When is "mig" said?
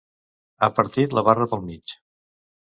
1.69-1.97